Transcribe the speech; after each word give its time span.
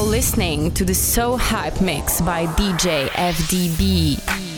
Listening 0.00 0.70
to 0.72 0.84
the 0.84 0.94
So 0.94 1.36
Hype 1.36 1.82
Mix 1.82 2.22
by 2.22 2.46
DJ 2.46 3.08
FDB. 3.10 4.49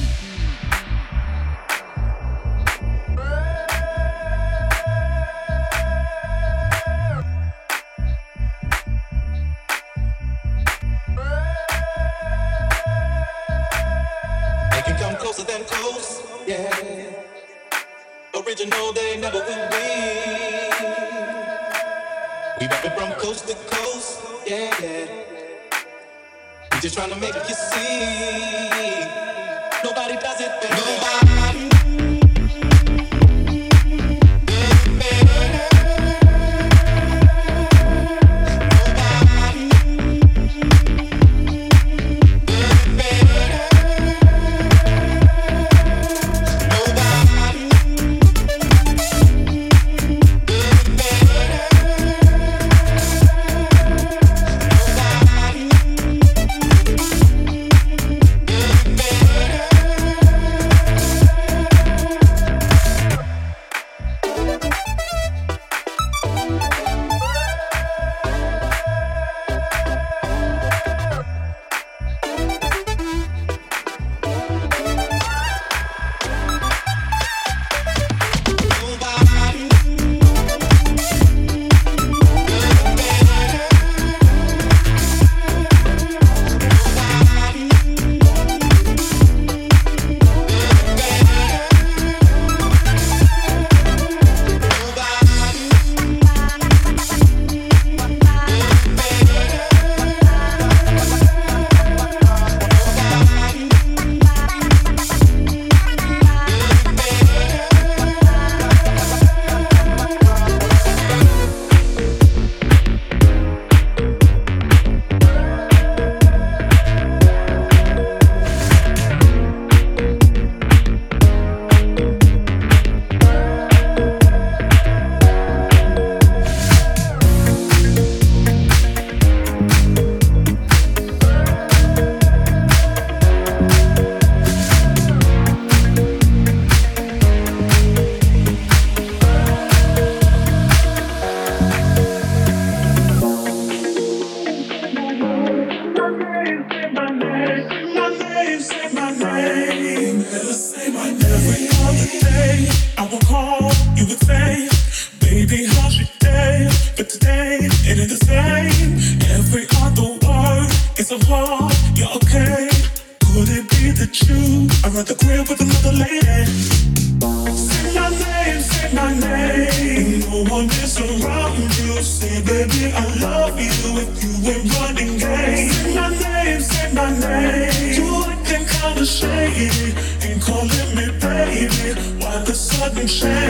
saying 179.43 179.97
and 180.23 180.43
calling 180.43 180.91
me 180.95 181.07
baby. 181.19 182.01
Why 182.21 182.43
the 182.45 182.55
sudden 182.55 183.07
change? 183.07 183.42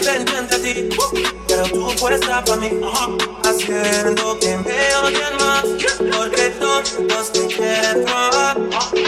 pendiente 0.00 0.54
a 0.54 0.58
pero 1.48 1.62
tú 1.64 1.94
puedes 1.98 2.20
estar 2.20 2.44
para 2.44 2.56
mí, 2.58 2.70
haciendo 3.44 4.38
que 4.38 4.56
me 4.58 4.94
odien 4.96 5.36
más, 5.40 5.64
porque 6.16 6.50
todos 6.58 7.32
te 7.32 7.46
quieren 7.46 8.04
probar. 8.04 8.58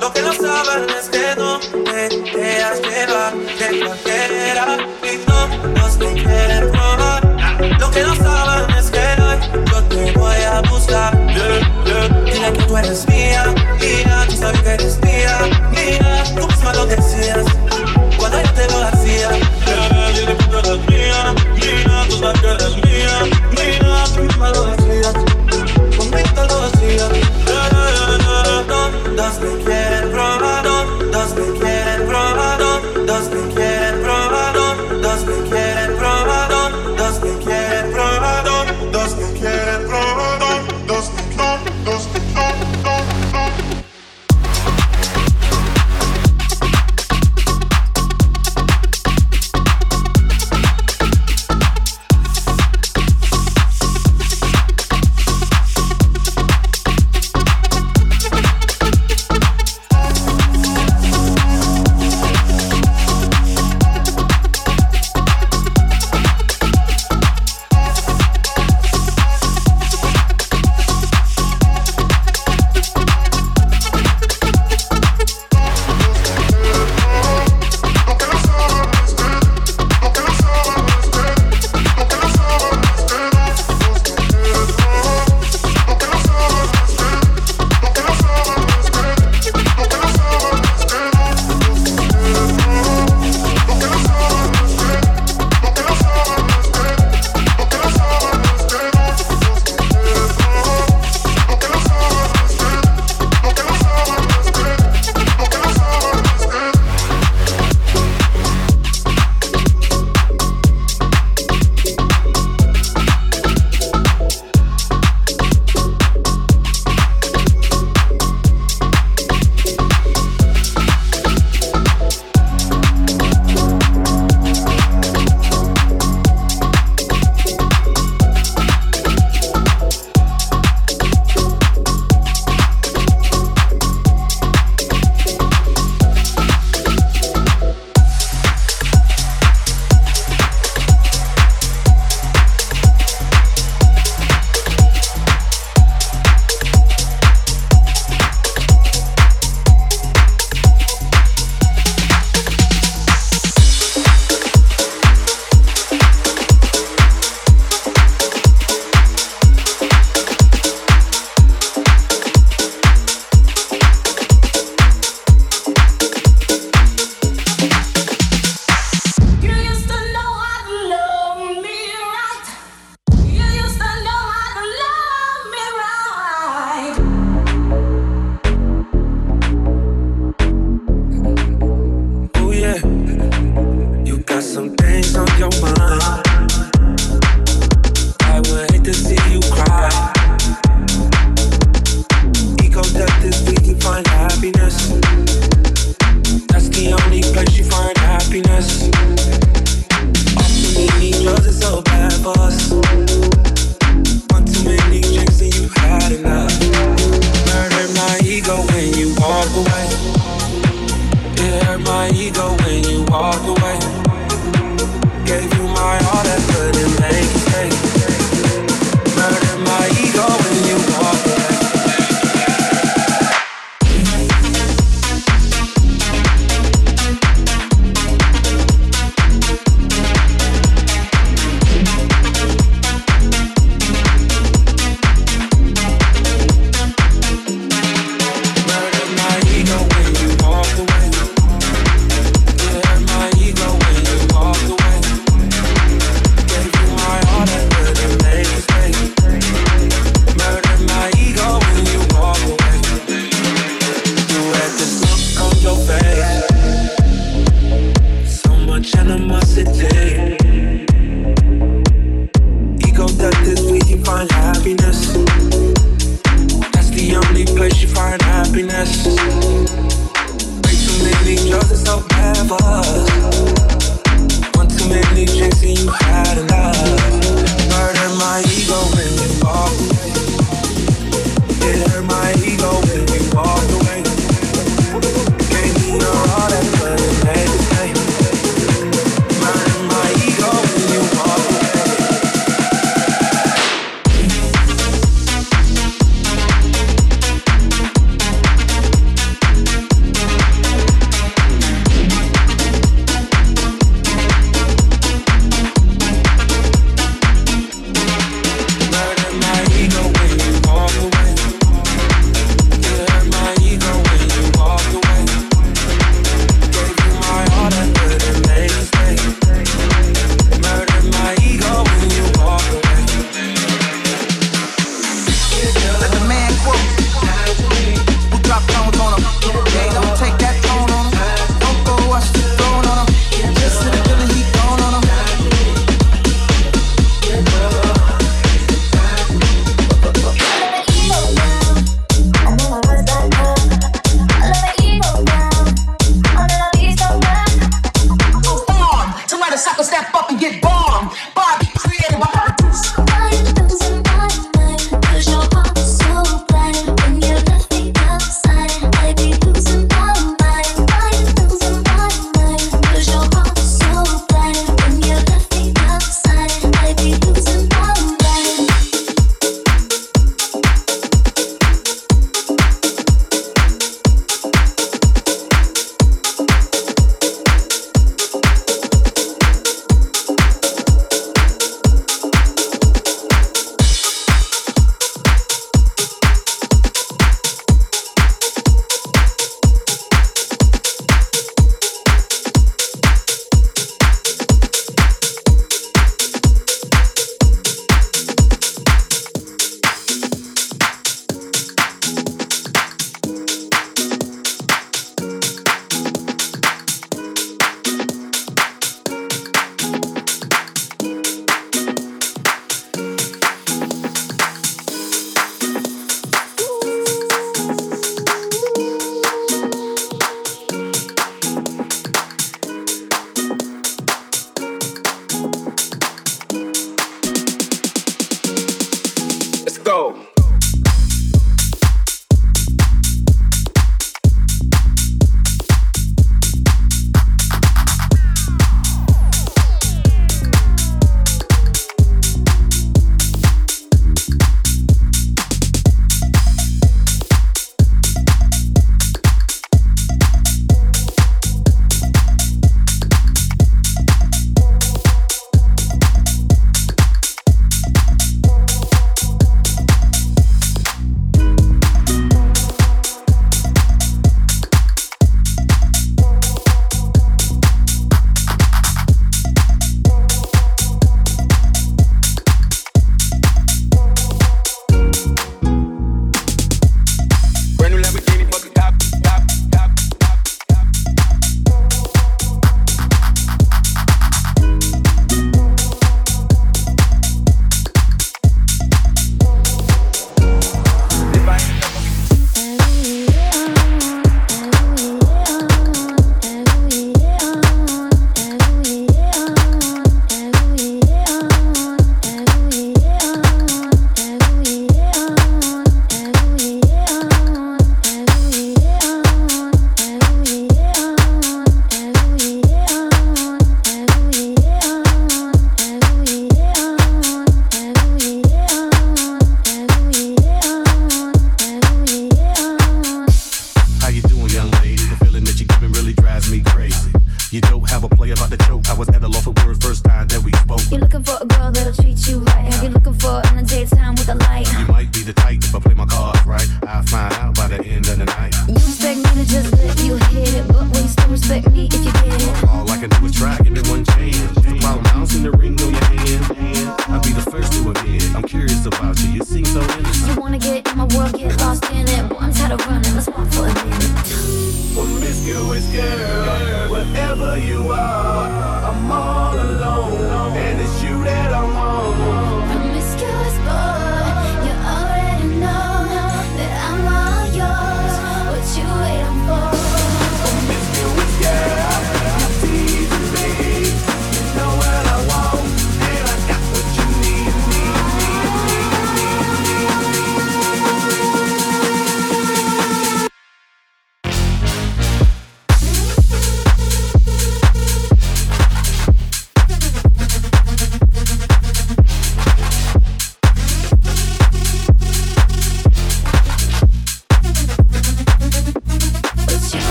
Lo 0.00 0.12
que 0.12 0.22
no 0.22 0.32
saben 0.32 0.90
es 0.90 1.08
que 1.08 1.36
no 1.36 1.58
te 1.60 2.08
dejas 2.38 2.80
llevar 2.80 3.34
de 3.34 3.80
cualquiera, 3.84 4.78
y 5.02 5.16
todos 5.18 5.98
te 5.98 6.12
quieren 6.14 6.70
probar. 6.72 7.22
Lo 7.78 7.90
que 7.90 8.02
no 8.02 8.16
saben 8.16 8.70
es 8.76 8.90
que 8.90 8.98
hoy 9.22 9.64
yo 9.70 9.82
te 9.84 10.12
voy 10.18 10.42
a 10.42 10.60
buscar. 10.62 11.12
Yeah. 11.34 11.82
Dile 12.24 12.52
que 12.52 12.62
tú 12.64 12.76
eres 12.76 13.06
mía, 13.08 13.54
mía, 13.80 14.26
tú 14.28 14.36
sabes 14.36 14.60
que 14.62 14.70
eres 14.70 14.98
mía, 15.02 15.38
mía. 15.70 16.24
Tú 16.34 16.46
misma 16.46 16.72
lo 16.74 16.86
decías 16.86 17.44
cuando 18.18 18.42
yo 18.42 18.52
te 18.52 18.66
lo 18.68 18.84
hacía. 18.84 19.51
Oye, 20.12 20.26
tú 20.26 20.58
eres 20.58 20.78
mía, 20.88 21.34
mía, 21.56 22.06
tú 22.10 22.18
sabes 22.18 22.40
que 22.42 22.86
mía, 22.86 23.14
mía, 23.56 24.04
tú 24.14 24.38
me 24.38 24.81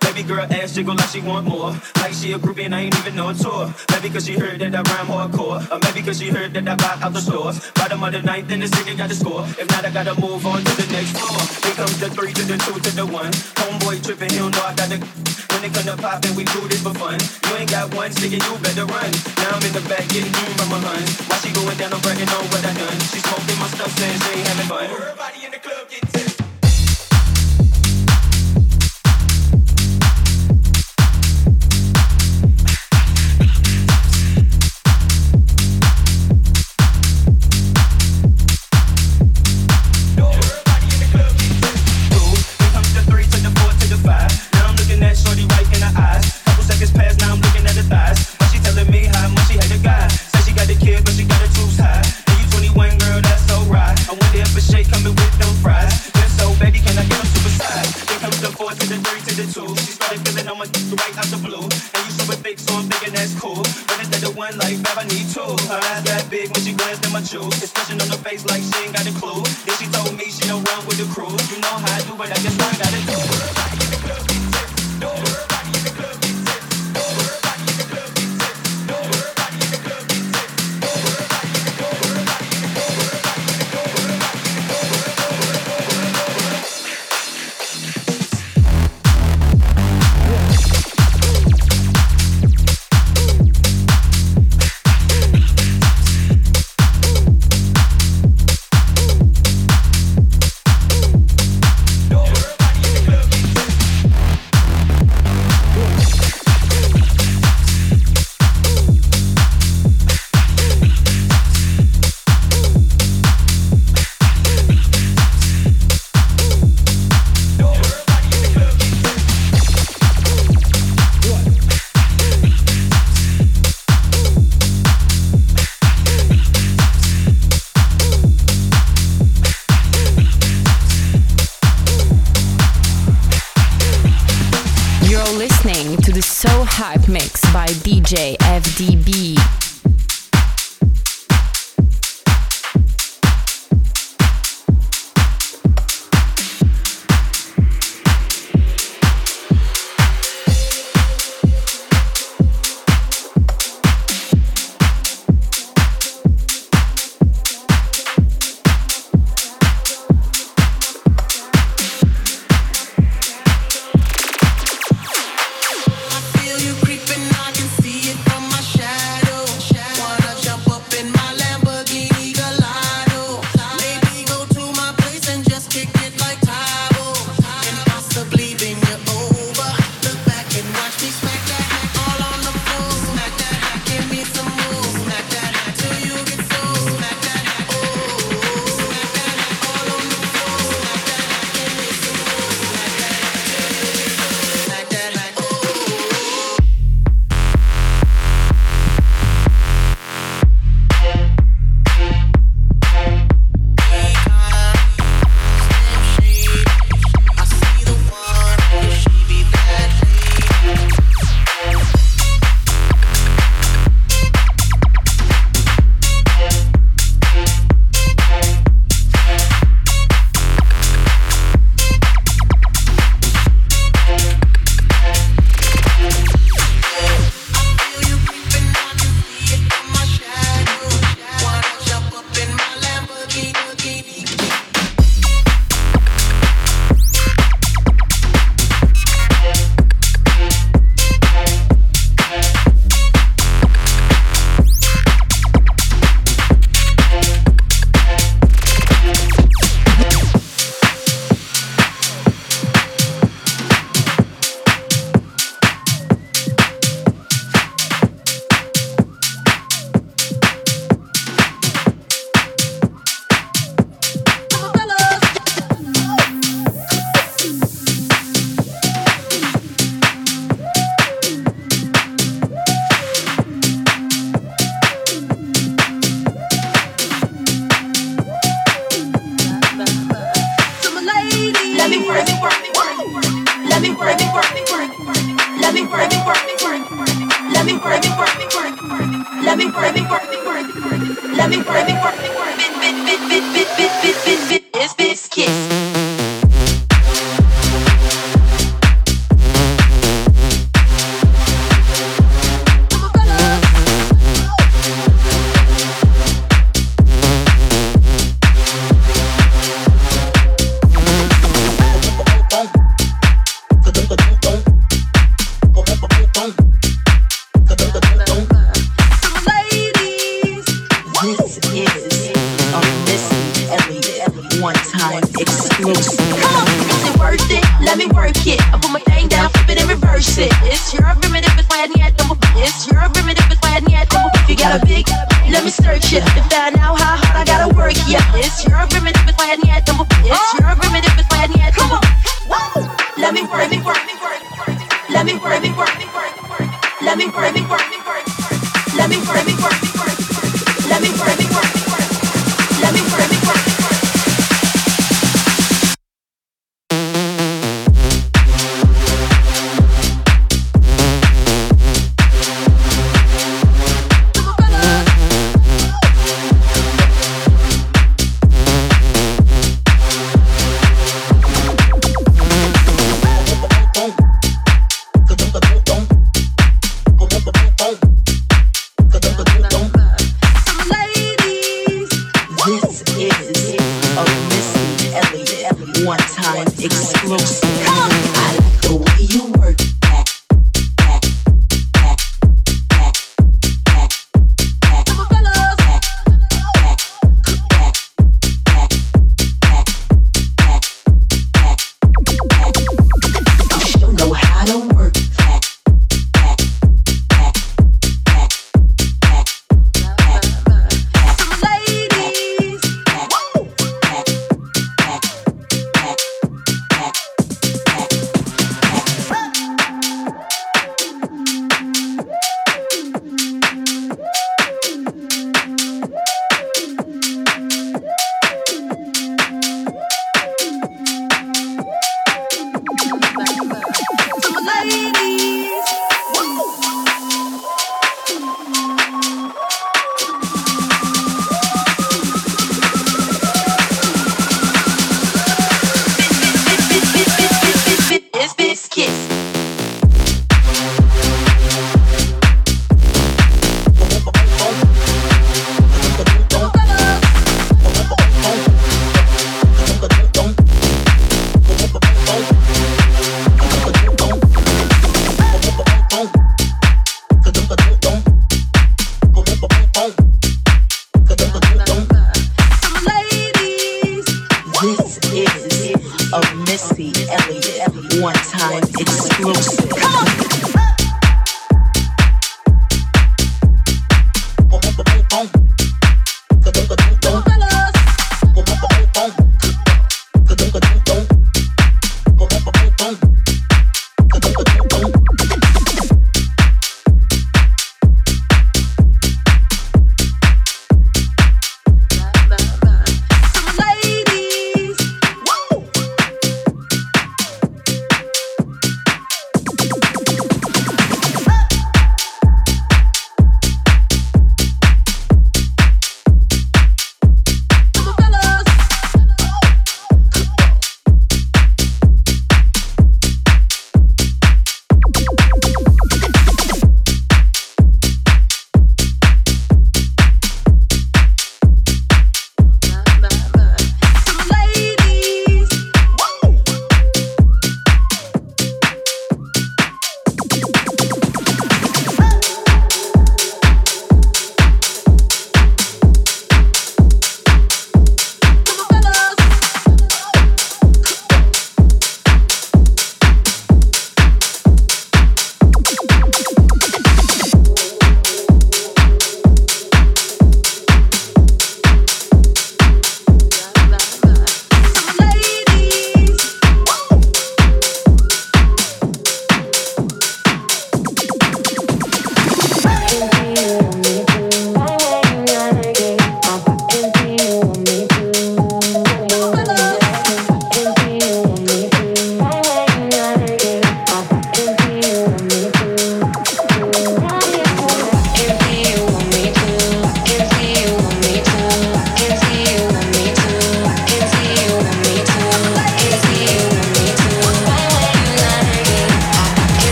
Baby 0.00 0.22
girl 0.22 0.46
ass 0.50 0.74
jiggle 0.74 0.94
like 0.94 1.08
she 1.08 1.20
want 1.20 1.46
more. 1.46 1.72
Like 1.96 2.12
she 2.12 2.32
a 2.32 2.38
groupie 2.38 2.64
and 2.66 2.74
I 2.74 2.82
ain't 2.82 2.98
even 2.98 3.16
know 3.16 3.30
a 3.30 3.34
tour. 3.34 3.72
Maybe 3.90 4.10
cause 4.10 4.26
she 4.26 4.34
heard 4.34 4.60
that 4.60 4.74
I 4.74 4.82
rhyme 4.82 5.06
hardcore. 5.06 5.60
Or 5.70 5.78
maybe 5.84 6.02
cause 6.06 6.18
she 6.18 6.28
heard 6.28 6.52
that 6.54 6.68
I 6.68 6.74
buy 6.76 6.98
out 7.02 7.12
the 7.12 7.20
stores. 7.20 7.60
Bottom 7.72 8.02
of 8.02 8.12
the 8.12 8.22
ninth 8.22 8.50
and 8.50 8.62
the 8.62 8.66
nigga 8.66 8.96
got 8.96 9.08
the 9.08 9.14
score. 9.14 9.44
If 9.58 9.68
not, 9.70 9.84
I 9.84 9.90
gotta 9.90 10.18
move 10.20 10.46
on 10.46 10.64
to 10.64 10.72
the 10.76 10.86
next 10.92 11.16
floor. 11.18 11.40
Here 11.64 11.74
comes 11.74 11.98
the 12.00 12.10
three 12.10 12.32
to 12.32 12.42
the 12.44 12.56
two 12.58 12.78
to 12.80 12.90
the 12.96 13.06
one. 13.06 13.32
Homeboy 13.60 14.04
tripping, 14.04 14.30
he 14.30 14.38
don't 14.38 14.54
know 14.54 14.64
I 14.64 14.74
got 14.74 14.88
the. 14.88 14.98
When 15.54 15.62
it 15.64 15.72
come 15.72 15.86
to 15.86 15.96
poppin', 15.96 16.34
we 16.34 16.44
do 16.44 16.66
this 16.66 16.82
for 16.82 16.94
fun. 16.94 17.18
You 17.48 17.56
ain't 17.56 17.70
got 17.70 17.94
one, 17.94 18.10
nigga, 18.10 18.42
you 18.42 18.52
better 18.58 18.86
run. 18.86 19.10
Now 19.38 19.54
I'm 19.54 19.62
in 19.62 19.72
the 19.72 19.84
back 19.88 20.08
getting 20.10 20.32
from 20.34 20.68
my 20.68 20.78
hun. 20.82 21.04
Why 21.30 21.36
she 21.38 21.54
going 21.54 21.78
down, 21.78 21.94
I'm 21.94 22.00
bragging 22.02 22.28
on 22.28 22.44
what 22.50 22.64
I 22.66 22.72
done. 22.74 22.98
She 23.12 23.22
smoking 23.22 23.58
my 23.62 23.68
stuff, 23.70 23.92
saying 23.98 24.18
she 24.18 24.30
ain't 24.38 24.48
having 24.48 24.66
fun. 24.66 25.43
one 64.44 64.58
life, 64.58 64.98
I 64.98 65.04
need 65.04 65.26
two. 65.32 65.40
Her 65.40 65.80
eyes 65.80 66.04
that 66.04 66.28
big 66.28 66.52
when 66.52 66.60
she 66.64 66.72
glanced 66.74 67.06
at 67.06 67.12
my 67.12 67.22
shoes. 67.22 67.62
Expression 67.62 68.00
on 68.00 68.08
her 68.08 68.20
face 68.20 68.44
like 68.44 68.60
she 68.60 68.84
ain't 68.84 68.92
got 68.92 69.06
a 69.08 69.12
clue. 69.16 69.40
Then 69.64 69.74
she 69.80 69.86
told 69.88 70.12
me 70.16 70.24
she 70.28 70.44
don't 70.48 70.64
run 70.68 70.84
with 70.86 70.98
the 71.00 71.08
crew. 71.08 71.32
You 71.48 71.58
know 71.64 71.76
how 71.80 71.96
I 71.96 72.02
do, 72.04 72.12
but 72.16 72.28
I 72.30 72.36
just 72.44 72.58
learned. 72.60 72.83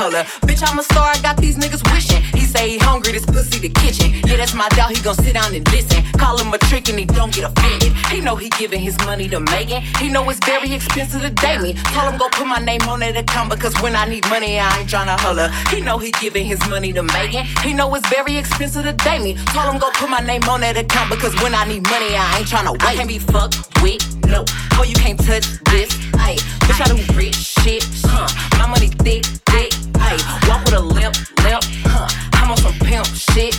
color. 0.00 0.24
Bitch, 0.48 0.62
I'm 0.66 0.78
a 0.78 0.89
When 13.82 13.96
I 13.96 14.04
need 14.04 14.28
money, 14.28 14.60
I 14.60 14.78
ain't 14.78 14.88
tryna 14.90 15.18
holler. 15.18 15.48
He 15.74 15.80
know 15.80 15.96
he 15.96 16.10
giving 16.20 16.44
his 16.44 16.60
money 16.68 16.92
to 16.92 17.02
Megan. 17.02 17.46
He 17.62 17.72
know 17.72 17.92
it's 17.94 18.06
very 18.08 18.36
expensive 18.36 18.84
to 18.84 18.92
date 18.92 19.22
me. 19.22 19.34
Told 19.54 19.72
him 19.72 19.80
go 19.80 19.90
put 19.94 20.10
my 20.10 20.20
name 20.20 20.42
on 20.44 20.60
that 20.60 20.76
account 20.76 21.10
because 21.10 21.34
when 21.42 21.54
I 21.54 21.64
need 21.64 21.82
money, 21.84 22.14
I 22.14 22.38
ain't 22.38 22.46
tryna 22.46 22.72
wait. 22.72 22.84
I 22.84 22.94
can't 22.94 23.08
be 23.08 23.18
fucked 23.18 23.56
with, 23.82 24.02
no. 24.26 24.44
Oh, 24.74 24.84
you 24.84 24.94
can't 24.94 25.18
touch 25.18 25.46
this, 25.72 25.90
ayy. 26.20 26.38
Bitch, 26.68 26.80
I 26.80 26.92
do 26.92 27.18
rich 27.18 27.36
shit, 27.36 27.82
huh? 28.04 28.28
My 28.58 28.66
money 28.68 28.88
thick, 29.00 29.24
thick, 29.48 29.72
ayy. 29.96 30.20
Walk 30.48 30.64
with 30.66 30.74
a 30.74 30.80
limp, 30.80 31.16
limp, 31.42 31.64
huh? 31.88 32.08
I'm 32.34 32.50
on 32.50 32.58
some 32.58 32.74
pimp 32.80 33.06
shit, 33.06 33.56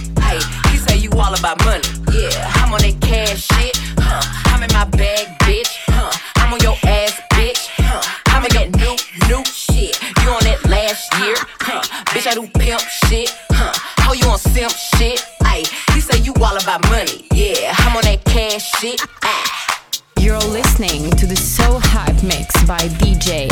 all 1.31 1.39
about 1.39 1.63
money, 1.63 1.83
yeah. 2.11 2.51
I'm 2.55 2.73
on 2.73 2.81
that 2.81 2.97
cash 2.99 3.47
shit, 3.47 3.77
huh? 3.99 4.21
I'm 4.51 4.63
in 4.63 4.71
my 4.73 4.85
bag, 4.85 5.27
bitch, 5.39 5.71
huh? 5.87 6.11
I'm 6.35 6.53
on 6.53 6.59
your 6.59 6.75
ass, 6.83 7.21
bitch, 7.31 7.69
huh? 7.77 8.01
I'm 8.27 8.43
in 8.45 8.51
that 8.51 8.69
new, 8.75 8.95
new 9.29 9.43
shit. 9.45 9.95
You 10.23 10.29
on 10.29 10.43
that 10.43 10.59
last 10.67 11.07
year, 11.19 11.35
huh? 11.61 11.81
Bitch, 12.11 12.27
I 12.27 12.33
do 12.33 12.47
pimp 12.59 12.81
shit, 12.81 13.33
huh? 13.51 13.71
How 13.97 14.13
you 14.13 14.25
on 14.27 14.39
simp 14.39 14.73
shit, 14.73 15.23
ayy. 15.43 15.67
He 15.93 16.01
say 16.01 16.19
you 16.19 16.33
all 16.41 16.57
about 16.57 16.83
money, 16.89 17.25
yeah. 17.33 17.75
I'm 17.77 17.95
on 17.95 18.03
that 18.03 18.23
cash 18.25 18.69
shit, 18.79 18.99
ah. 19.23 19.79
You're 20.19 20.37
listening 20.39 21.11
to 21.11 21.25
the 21.25 21.35
So 21.35 21.79
Hype 21.81 22.23
Mix 22.23 22.63
by 22.65 22.79
DJ 22.99 23.50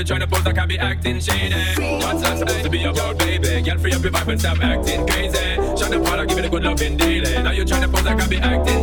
you 0.00 0.06
tryna 0.06 0.20
to 0.20 0.26
pose 0.28 0.46
like 0.46 0.56
I 0.56 0.64
be 0.64 0.78
acting 0.78 1.20
shady. 1.20 1.54
What's 2.00 2.22
that 2.22 2.38
supposed 2.38 2.62
to 2.62 2.70
be 2.70 2.84
about, 2.84 3.18
baby? 3.18 3.60
Girl, 3.60 3.78
free 3.78 3.92
up 3.92 4.02
your 4.02 4.10
vibe 4.10 4.28
and 4.28 4.40
stop 4.40 4.58
acting 4.62 5.06
crazy. 5.06 5.36
Shut 5.76 5.90
the 5.90 6.00
product, 6.02 6.30
give 6.30 6.38
it 6.38 6.44
a 6.46 6.48
good 6.48 6.64
loving 6.64 6.96
daily. 6.96 7.42
Now 7.42 7.50
you 7.50 7.64
tryna 7.64 7.82
to 7.82 7.88
pose 7.88 8.04
like 8.04 8.18
I 8.18 8.26
be 8.26 8.38
acting 8.38 8.79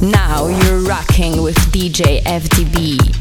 Now 0.00 0.46
you're 0.46 0.80
rocking 0.82 1.42
with 1.42 1.56
DJ 1.72 2.22
FDB. 2.22 3.17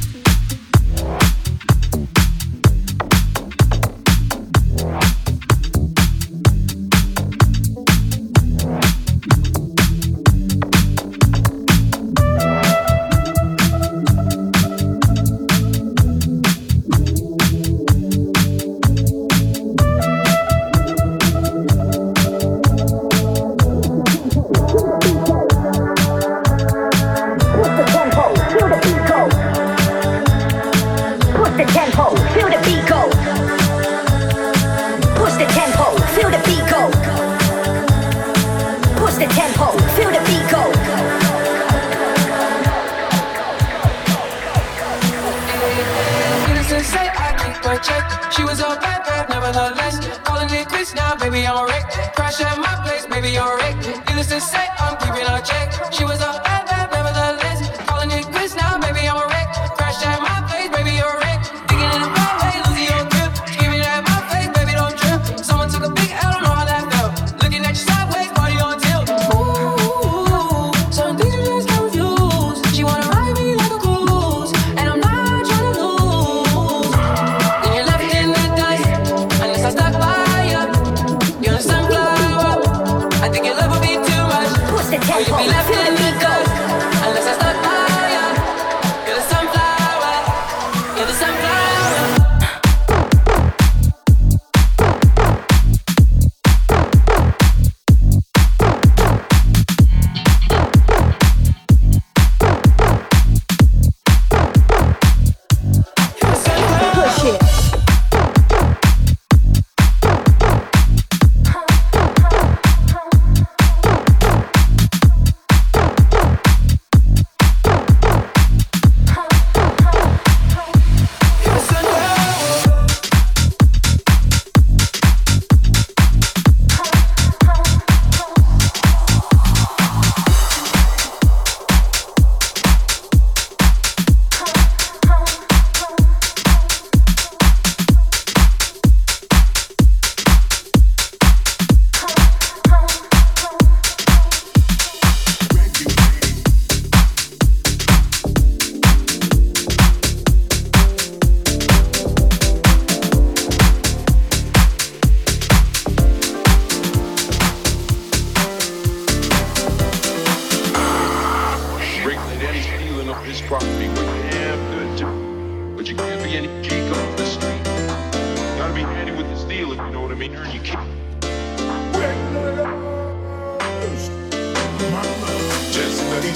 the 85.00 85.24
tempo. 85.26 85.87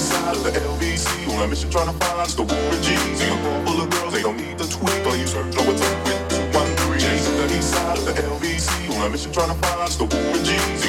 side 0.02 0.36
of 0.36 0.42
the 0.42 0.50
LBC. 0.50 1.28
All 1.28 1.42
a 1.42 1.48
mission 1.48 1.70
trying 1.70 1.86
to 1.86 2.04
find 2.04 2.28
the 2.30 2.42
war 2.42 2.70
with 2.70 2.82
G's. 2.82 3.20
In 3.22 3.32
a 3.32 3.36
room 3.42 3.66
full 3.66 3.80
of 3.82 3.90
girls, 3.90 4.12
they 4.12 4.22
don't 4.22 4.36
need 4.36 4.58
the 4.58 4.66
tweet. 4.66 5.06
use 5.06 5.20
you 5.20 5.26
search 5.26 5.54
know 5.54 5.62
what's 5.62 5.82
up 5.82 6.04
with 6.04 6.20
213. 6.28 7.00
J's 7.00 7.28
on 7.28 7.36
the 7.36 7.56
east 7.56 7.70
side 7.70 7.98
of 7.98 8.04
the 8.04 8.12
LBC. 8.12 8.90
All 8.90 9.06
a 9.06 9.10
mission 9.10 9.32
trying 9.32 9.54
to 9.54 9.58
find 9.66 9.92
the 9.92 10.04
war 10.04 10.32
with 10.32 10.44
G's. 10.44 10.81